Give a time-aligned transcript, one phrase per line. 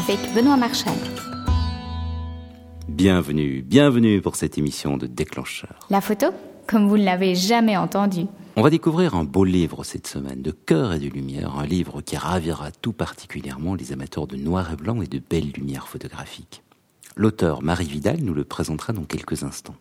[0.00, 0.94] avec Benoît Marchal.
[2.88, 5.78] Bienvenue, bienvenue pour cette émission de Déclencheur.
[5.90, 6.28] La photo,
[6.66, 8.22] comme vous ne l'avez jamais entendu.
[8.56, 12.00] On va découvrir un beau livre cette semaine, de cœur et de lumière, un livre
[12.00, 16.62] qui ravira tout particulièrement les amateurs de noir et blanc et de belles lumières photographiques.
[17.14, 19.76] L'auteur Marie Vidal nous le présentera dans quelques instants.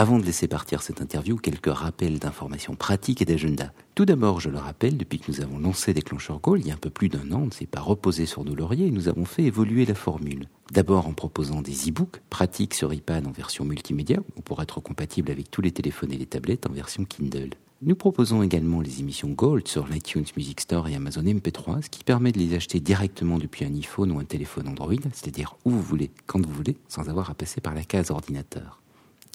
[0.00, 3.72] Avant de laisser partir cette interview, quelques rappels d'informations pratiques et d'agenda.
[3.96, 6.74] Tout d'abord, je le rappelle, depuis que nous avons lancé Déclencheur Goal, il y a
[6.74, 9.08] un peu plus d'un an, on ne s'est pas reposé sur nos lauriers et nous
[9.08, 10.46] avons fait évoluer la formule.
[10.72, 15.32] D'abord en proposant des e-books pratiques sur iPad en version multimédia ou pour être compatible
[15.32, 17.54] avec tous les téléphones et les tablettes en version Kindle.
[17.82, 22.04] Nous proposons également les émissions Gold sur l'iTunes Music Store et Amazon MP3, ce qui
[22.04, 25.82] permet de les acheter directement depuis un iPhone ou un téléphone Android, c'est-à-dire où vous
[25.82, 28.80] voulez, quand vous voulez, sans avoir à passer par la case ordinateur.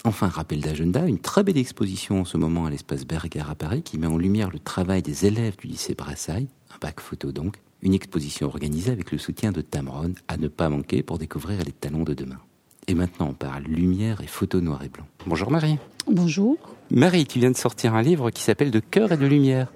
[0.05, 3.83] Enfin, rappel d'agenda, une très belle exposition en ce moment à l'espace Berger à Paris
[3.83, 7.55] qui met en lumière le travail des élèves du lycée Brassailles, un bac photo donc,
[7.81, 11.71] une exposition organisée avec le soutien de Tamron à ne pas manquer pour découvrir les
[11.71, 12.39] talents de demain.
[12.87, 15.05] Et maintenant, on parle lumière et photo noir et blanc.
[15.25, 15.77] Bonjour Marie.
[16.11, 16.57] Bonjour.
[16.91, 19.71] Marie, tu viens de sortir un livre qui s'appelle De cœur et de lumière,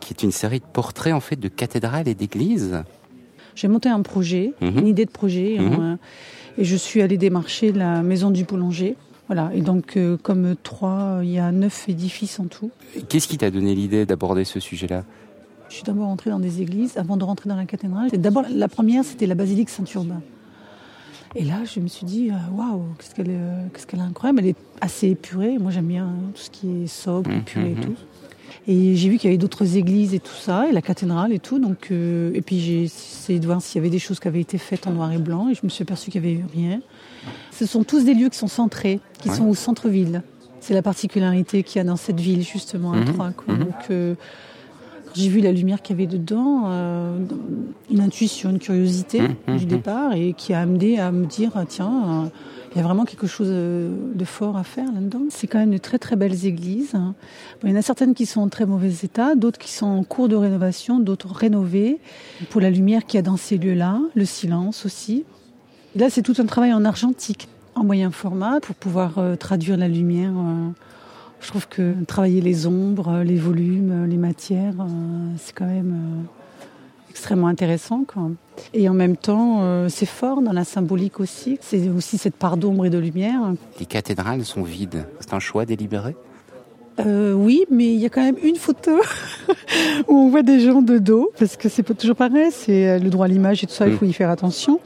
[0.00, 2.82] qui est une série de portraits en fait de cathédrales et d'églises.
[3.54, 4.78] J'ai monté un projet, Mhm.
[4.80, 5.80] une idée de projet, Mhm.
[5.80, 5.96] euh,
[6.58, 8.96] et je suis allée démarcher la maison du boulanger.
[9.28, 12.70] Voilà, et donc euh, comme trois, il y a neuf édifices en tout.
[13.08, 15.04] Qu'est-ce qui t'a donné l'idée d'aborder ce sujet-là?
[15.68, 18.10] Je suis d'abord entrée dans des églises avant de rentrer dans la cathédrale.
[18.10, 20.20] D'abord, la première, c'était la basilique Saint-Urbain.
[21.34, 24.40] Et là, je me suis dit, euh, waouh, qu'est-ce qu'elle est, qu'est-ce qu'elle est incroyable.
[24.40, 25.56] Elle est assez épurée.
[25.58, 27.80] Moi, j'aime bien tout ce qui est sobre, Mhm, épuré et mhm.
[27.80, 27.94] tout.
[28.68, 31.38] Et j'ai vu qu'il y avait d'autres églises et tout ça, et la cathédrale et
[31.38, 31.58] tout.
[31.58, 34.42] Donc, euh, et puis j'ai essayé de voir s'il y avait des choses qui avaient
[34.42, 36.80] été faites en noir et blanc, et je me suis aperçue qu'il n'y avait rien.
[37.62, 39.36] Ce sont tous des lieux qui sont centrés, qui Ouais.
[39.36, 40.22] sont au centre-ville.
[40.58, 43.32] C'est la particularité qu'il y a dans cette ville, justement, à Mhm, Troyes.
[43.46, 43.58] mhm.
[43.58, 44.14] Donc, euh,
[45.06, 47.16] quand j'ai vu la lumière qu'il y avait dedans, euh,
[47.88, 49.70] une intuition, une curiosité Mhm, du mhm.
[49.70, 51.92] départ, et qui a amené à me dire, ah, tiens,
[52.24, 52.28] euh,
[52.74, 55.20] il y a vraiment quelque chose de fort à faire là-dedans.
[55.30, 56.96] C'est quand même de très très belles églises.
[56.96, 57.14] hein.
[57.62, 59.86] Bon, il y en a certaines qui sont en très mauvais état, d'autres qui sont
[59.86, 62.00] en cours de rénovation, d'autres rénovées.
[62.50, 65.22] Pour la lumière qu'il y a dans ces lieux-là, le silence aussi.
[65.94, 69.76] Et là, c'est tout un travail en argentique, en moyen format, pour pouvoir euh, traduire
[69.76, 70.32] la lumière.
[70.36, 70.68] euh.
[71.40, 74.74] je trouve que travailler les ombres, euh, les volumes, les matières,
[75.38, 76.24] c'est quand même
[77.10, 78.04] extrêmement intéressant.
[78.06, 78.30] Quoi.
[78.74, 81.58] Et en même temps, c'est fort dans la symbolique aussi.
[81.60, 83.40] C'est aussi cette part d'ombre et de lumière.
[83.80, 85.04] Les cathédrales sont vides.
[85.20, 86.16] C'est un choix délibéré?
[87.00, 88.92] Euh, oui, mais il y a quand même une photo
[90.08, 93.08] où on voit des gens de dos, parce que c'est pas toujours pareil, c'est le
[93.10, 93.98] droit à l'image et tout ça, il Mm.
[93.98, 94.78] faut y faire attention.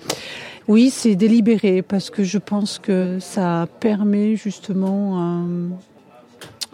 [0.69, 5.69] Oui, c'est délibéré, parce que je pense que ça permet justement euh,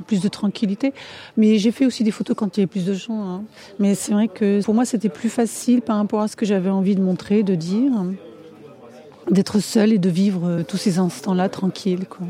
[0.07, 0.95] plus de tranquillité.
[1.37, 3.23] Mais j'ai fait aussi des photos quand il y avait plus de gens.
[3.23, 3.43] hein.
[3.79, 6.71] Mais c'est vrai que pour moi, c'était plus facile par rapport à ce que j'avais
[6.71, 7.93] envie de montrer, de dire,
[9.31, 12.07] d'être seule et de vivre euh, tous ces instants-là tranquille.
[12.09, 12.27] Quoi.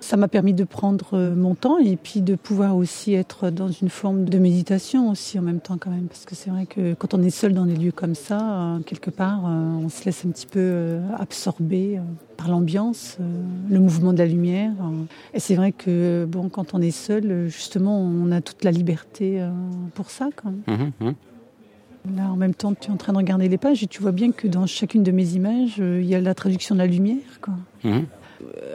[0.00, 3.68] Ça m'a permis de prendre euh, mon temps et puis de pouvoir aussi être dans
[3.68, 6.06] une forme de méditation aussi en même temps quand même.
[6.06, 8.78] Parce que c'est vrai que quand on est seul dans des lieux comme ça, euh,
[8.80, 12.00] quelque part, euh, on se laisse un petit peu absorber
[12.36, 13.18] par l'ambiance,
[13.68, 14.72] le mouvement de la lumière.
[15.34, 19.46] Et c'est vrai que bon, quand on est seul, justement, on a toute la liberté
[19.94, 20.30] pour ça.
[20.34, 20.62] Quand même.
[20.66, 21.14] Mhm, mhm.
[22.16, 24.12] Là, en même temps, tu es en train de regarder les pages et tu vois
[24.12, 26.86] bien que dans chacune de mes images, euh, il y a la traduction de la
[26.86, 27.40] lumière.
[27.42, 27.54] Quoi.
[27.84, 28.06] Mhm.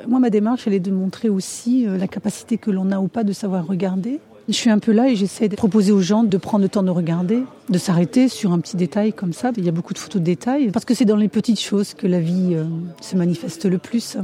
[0.08, 3.08] Moi, ma démarche, elle est de montrer aussi euh, la capacité que l'on a ou
[3.08, 4.20] pas de savoir regarder.
[4.48, 6.84] Je suis un peu là et j'essaie de proposer aux gens de prendre le temps
[6.84, 7.40] de regarder,
[7.70, 9.52] de s'arrêter sur un petit détail comme ça.
[9.58, 11.96] Il y a beaucoup de photos de détails parce que c'est dans les petites choses
[11.96, 12.66] que la vie euh,
[13.02, 14.18] se manifeste le plus.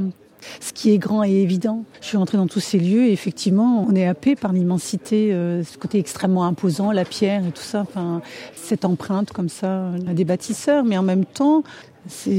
[0.60, 1.84] Ce qui est grand et évident.
[2.00, 5.62] Je suis rentrée dans tous ces lieux et effectivement, on est happé par l'immensité, euh,
[5.64, 7.84] ce côté extrêmement imposant, la pierre et tout ça.
[8.54, 11.62] Cette empreinte comme ça euh, des bâtisseurs, mais en même temps,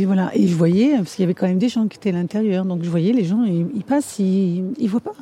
[0.06, 0.32] voilà.
[0.34, 2.66] Et je voyais parce qu'il y avait quand même des gens qui étaient à l'intérieur,
[2.66, 5.16] donc je voyais les gens, ils, passent, ils, ils voient pas.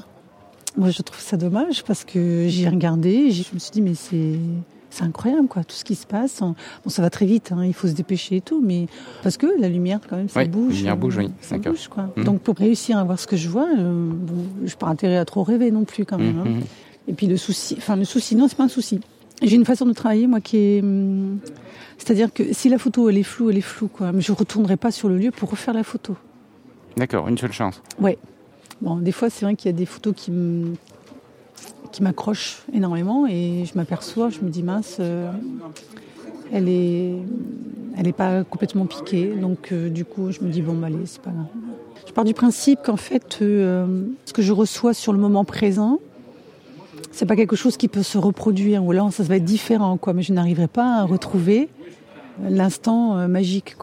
[0.78, 4.40] Moi, je trouve ça dommage parce que j'ai regardé, je me suis dit mais c'est
[4.92, 6.42] c'est incroyable quoi, tout ce qui se passe.
[6.42, 6.54] Bon,
[6.90, 8.86] ça va très vite, hein, il faut se dépêcher et tout, mais
[9.24, 10.74] parce que la lumière quand même, ça Oui, bouge.
[10.74, 12.10] la lumière bouge, oui, ça bouge quoi.
[12.18, 12.24] Mhm.
[12.26, 15.26] Donc pour réussir à voir ce que je vois, euh, bon, je pas intérêt à
[15.26, 16.38] trop rêver non plus quand même.
[16.40, 16.44] hein.
[16.46, 16.62] Mhm.
[17.08, 19.00] Et puis le souci, enfin le souci, non, c'est pas un souci.
[19.42, 21.40] J'ai une façon de travailler, moi, qui est, hum,
[21.98, 24.12] c'est-à-dire que si la photo elle est floue, elle est floue, quoi.
[24.12, 26.16] Mais je retournerai pas sur le lieu pour refaire la photo.
[26.98, 27.82] D'accord, une seule chance.
[28.00, 28.20] Ouais.
[28.82, 30.74] Bon, des fois, c'est vrai qu'il y a des photos qui me-
[31.92, 35.32] qui m'accrochent énormément et je m'aperçois, je me dis mince, euh,
[36.52, 37.16] elle est,
[37.98, 39.34] elle est pas complètement piquée.
[39.36, 41.46] Donc euh, du coup, je me dis bon, bah, allez, c'est pas grave.
[42.08, 46.00] Je pars du principe qu'en fait, euh, ce que je reçois sur le moment présent,
[47.12, 50.14] c'est pas quelque chose qui peut se reproduire ou alors ça va être différent, quoi.
[50.14, 51.70] Mais je n'arriverai pas à retrouver
[52.50, 53.76] l'instant magique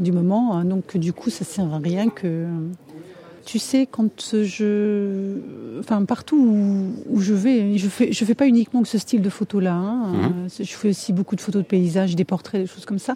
[0.00, 0.64] du moment.
[0.64, 2.46] Donc du coup, ça sert à rien que
[3.44, 5.38] tu sais, quand je,
[5.84, 9.30] enfin partout où, je vais, je fais, je fais pas uniquement que ce style de
[9.30, 9.74] photo-là.
[9.74, 10.12] Hein.
[10.12, 10.48] Mhm.
[10.58, 13.14] Je fais aussi beaucoup de photos de paysages, des portraits, des choses comme ça.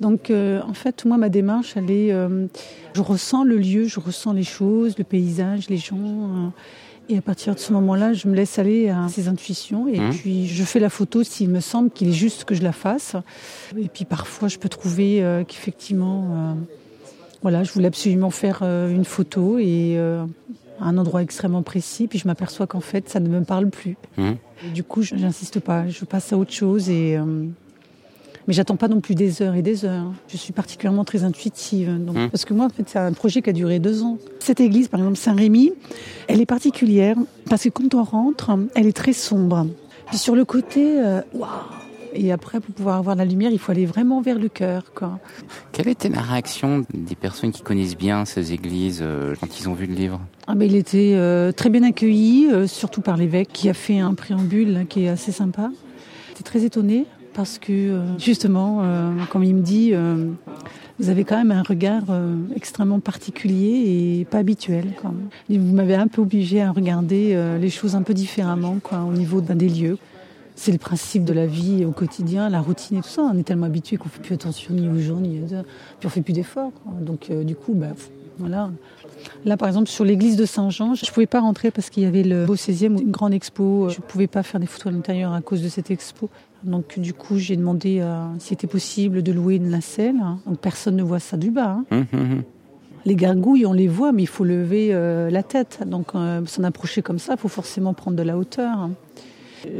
[0.00, 2.46] Donc, euh, en fait, moi, ma démarche, elle est, euh,
[2.94, 5.96] je ressens le lieu, je ressens les choses, le paysage, les gens.
[5.96, 6.48] Euh,
[7.10, 10.10] et à partir de ce moment-là, je me laisse aller à ces intuitions et mhm.
[10.10, 13.16] puis je fais la photo s'il me semble qu'il est juste que je la fasse.
[13.78, 16.54] Et puis parfois, je peux trouver qu'effectivement,
[17.42, 19.96] voilà, je voulais absolument faire euh, une photo et
[20.80, 23.96] euh, un endroit extrêmement précis, puis je m'aperçois qu'en fait, ça ne me parle plus.
[24.16, 24.32] Mmh.
[24.74, 27.46] du coup, je n'insiste pas, je passe à autre chose et euh,
[28.46, 30.10] mais j'attends pas non plus des heures et des heures.
[30.28, 32.30] Je suis particulièrement très intuitive, donc, mmh.
[32.30, 34.18] parce que moi, en fait, c'est un projet qui a duré deux ans.
[34.38, 35.72] Cette église, par exemple, Saint-Rémy,
[36.28, 37.16] elle est particulière
[37.50, 39.66] parce que quand on rentre, elle est très sombre.
[40.06, 40.96] Puis sur le côté,
[41.34, 41.77] waouh
[42.12, 44.92] et après, pour pouvoir avoir la lumière, il faut aller vraiment vers le cœur.
[44.94, 45.18] Quoi.
[45.72, 49.74] Quelle était la réaction des personnes qui connaissent bien ces églises euh, quand ils ont
[49.74, 50.20] vu le livre?
[50.46, 53.98] Ah ben, Il était euh, très bien accueilli, euh, surtout par l'évêque qui a fait
[53.98, 55.70] un préambule qui est assez sympa.
[56.28, 58.82] J'étais très étonnée parce que justement,
[59.30, 59.92] comme il me dit,
[60.98, 62.02] vous avez quand même un regard
[62.56, 64.86] extrêmement particulier et pas habituel.
[65.00, 65.12] Quoi.
[65.48, 69.40] Vous m'avez un peu obligé à regarder les choses un peu différemment quoi, au niveau
[69.40, 69.98] des lieux
[70.58, 73.22] c'est le principe de la vie au quotidien, la routine et tout ça.
[73.22, 75.64] On est tellement habitué qu'on fait plus attention ni aux jours ni aux heures,
[76.00, 76.72] puis on fait plus d'efforts.
[77.00, 77.92] Donc euh, du coup, bah,
[78.38, 78.70] voilà.
[79.44, 82.06] Là, par exemple, sur l'église de Saint-Jean, je ne pouvais pas rentrer parce qu'il y
[82.06, 83.88] avait le beau 16e, une grande expo.
[83.88, 86.28] Je ne pouvais pas faire des photos à l'intérieur à cause de cette expo.
[86.64, 90.16] Donc, du coup, j'ai demandé euh, s'il était possible de louer une nacelle.
[90.46, 91.78] Donc, personne ne voit ça du bas.
[91.78, 91.84] Hein.
[91.90, 92.42] Hum, hum, hum.
[93.04, 95.80] Les gargouilles, on les voit, mais il faut lever euh, la tête.
[95.86, 96.12] Donc,
[96.46, 98.88] s'en approcher comme ça, il faut forcément prendre de la hauteur.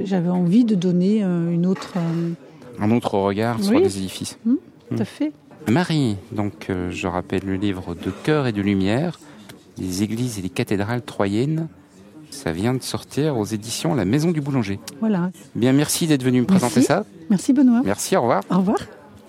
[0.04, 1.94] J'avais envie de donner euh, une autre...
[1.96, 2.32] Euh,
[2.80, 4.38] Un autre regard sur les édifices.
[4.44, 4.54] Mmh,
[4.88, 5.04] tout à mmh.
[5.04, 5.32] fait.
[5.68, 9.18] Marie, donc euh, je rappelle le livre De cœur et de lumière,
[9.76, 11.68] les églises et les cathédrales troyennes.
[12.30, 14.78] Ça vient de sortir aux éditions La Maison du Boulanger.
[15.00, 15.30] Voilà.
[15.54, 17.04] Bien, merci d'être venu me présenter ça.
[17.30, 17.82] Merci Benoît.
[17.84, 18.42] Merci, au revoir.
[18.50, 18.78] Au revoir.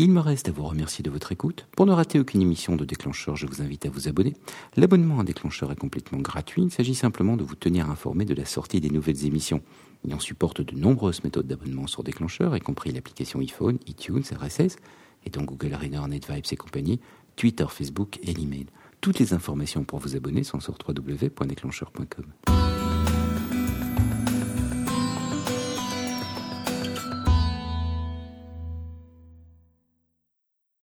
[0.02, 1.68] Il me reste à vous remercier de votre écoute.
[1.76, 4.34] Pour ne rater aucune émission de Déclencheur, je vous invite à vous abonner.
[4.78, 6.64] L'abonnement à Déclencheur est complètement gratuit.
[6.64, 9.62] Il s'agit simplement de vous tenir informé de la sortie des nouvelles émissions.
[10.06, 14.78] Il en supporte de nombreuses méthodes d'abonnement sur déclencheur, y compris l'application iPhone, iTunes, RSS,
[15.26, 17.02] et donc Google Reader, NetVibes et compagnie,
[17.36, 18.68] Twitter, Facebook et l'email.
[19.02, 22.26] Toutes les informations pour vous abonner sont sur www.déclencheur.com.